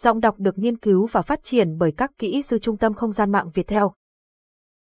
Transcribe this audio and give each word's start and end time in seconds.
Giọng 0.00 0.20
đọc 0.20 0.34
được 0.38 0.58
nghiên 0.58 0.78
cứu 0.78 1.06
và 1.06 1.22
phát 1.22 1.40
triển 1.42 1.78
bởi 1.78 1.92
các 1.92 2.10
kỹ 2.18 2.42
sư 2.42 2.58
Trung 2.58 2.76
tâm 2.76 2.94
Không 2.94 3.12
gian 3.12 3.32
mạng 3.32 3.50
Việt 3.54 3.66
Theo. 3.66 3.92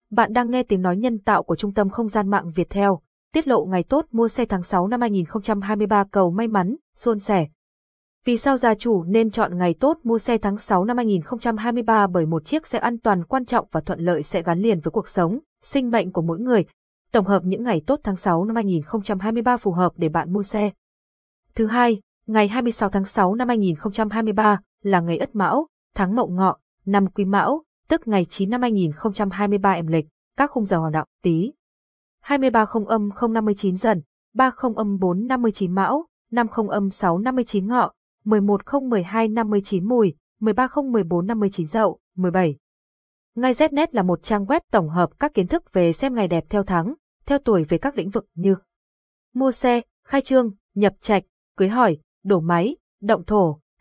Bạn 0.09 0.33
đang 0.33 0.51
nghe 0.51 0.63
tiếng 0.63 0.81
nói 0.81 0.97
nhân 0.97 1.19
tạo 1.19 1.43
của 1.43 1.55
Trung 1.55 1.73
tâm 1.73 1.89
Không 1.89 2.07
gian 2.07 2.29
mạng 2.29 2.51
Việt 2.55 2.69
Theo, 2.69 3.01
tiết 3.33 3.47
lộ 3.47 3.65
ngày 3.65 3.83
tốt 3.83 4.05
mua 4.11 4.27
xe 4.27 4.45
tháng 4.45 4.63
6 4.63 4.87
năm 4.87 5.01
2023 5.01 6.03
cầu 6.11 6.31
may 6.31 6.47
mắn, 6.47 6.75
xuân 6.95 7.19
sẻ. 7.19 7.47
Vì 8.25 8.37
sao 8.37 8.57
gia 8.57 8.75
chủ 8.75 9.03
nên 9.03 9.31
chọn 9.31 9.57
ngày 9.57 9.75
tốt 9.79 9.97
mua 10.03 10.17
xe 10.17 10.37
tháng 10.37 10.57
6 10.57 10.85
năm 10.85 10.97
2023 10.97 12.07
bởi 12.07 12.25
một 12.25 12.45
chiếc 12.45 12.67
xe 12.67 12.79
an 12.79 12.99
toàn 12.99 13.23
quan 13.23 13.45
trọng 13.45 13.67
và 13.71 13.81
thuận 13.81 13.99
lợi 13.99 14.23
sẽ 14.23 14.43
gắn 14.43 14.59
liền 14.59 14.79
với 14.79 14.91
cuộc 14.91 15.07
sống, 15.07 15.39
sinh 15.61 15.91
mệnh 15.91 16.11
của 16.11 16.21
mỗi 16.21 16.39
người. 16.39 16.65
Tổng 17.11 17.25
hợp 17.25 17.41
những 17.45 17.63
ngày 17.63 17.81
tốt 17.87 17.99
tháng 18.03 18.15
6 18.15 18.45
năm 18.45 18.55
2023 18.55 19.57
phù 19.57 19.71
hợp 19.71 19.91
để 19.95 20.09
bạn 20.09 20.33
mua 20.33 20.43
xe. 20.43 20.71
Thứ 21.55 21.67
hai, 21.67 22.01
ngày 22.27 22.47
26 22.47 22.89
tháng 22.89 23.05
6 23.05 23.35
năm 23.35 23.47
2023, 23.47 24.59
là 24.83 24.99
ngày 24.99 25.17
Ất 25.17 25.35
Mão, 25.35 25.67
tháng 25.95 26.15
Mậu 26.15 26.27
Ngọ, 26.27 26.57
năm 26.85 27.07
Quý 27.07 27.25
Mão, 27.25 27.63
tức 27.87 28.07
ngày 28.07 28.25
9 28.25 28.49
năm 28.49 28.61
2023 28.61 29.73
âm 29.73 29.87
lịch, 29.87 30.05
các 30.37 30.51
khung 30.51 30.65
giờ 30.65 30.77
hoạt 30.77 30.93
động 30.93 31.07
Tý. 31.21 31.53
23 32.21 32.65
không 32.65 32.87
âm 32.87 33.09
059 33.29 33.75
dần, 33.75 34.01
30 34.33 34.73
âm 34.75 34.99
459 34.99 35.71
Mão, 35.71 36.07
50 36.31 36.67
âm 36.69 36.89
659 36.89 37.67
Ngọ, 37.67 37.91
11 38.25 38.65
không 38.65 38.89
12 38.89 39.27
59 39.27 39.87
Mùi, 39.87 40.15
13 40.39 40.67
không 40.67 40.91
14 40.91 41.27
59 41.27 41.67
Dậu, 41.67 41.99
17. 42.15 42.57
Ngay 43.35 43.53
Znet 43.53 43.87
là 43.91 44.03
một 44.03 44.23
trang 44.23 44.45
web 44.45 44.59
tổng 44.71 44.89
hợp 44.89 45.09
các 45.19 45.33
kiến 45.33 45.47
thức 45.47 45.73
về 45.73 45.93
xem 45.93 46.15
ngày 46.15 46.27
đẹp 46.27 46.45
theo 46.49 46.63
tháng, 46.63 46.93
theo 47.25 47.37
tuổi 47.39 47.63
về 47.63 47.77
các 47.77 47.97
lĩnh 47.97 48.09
vực 48.09 48.25
như 48.35 48.55
mua 49.33 49.51
xe, 49.51 49.81
khai 50.07 50.21
trương, 50.21 50.51
nhập 50.75 50.93
trạch, 50.99 51.23
cưới 51.57 51.69
hỏi, 51.69 51.97
đổ 52.23 52.39
máy, 52.39 52.75
động 53.01 53.23
thổ, 53.27 53.59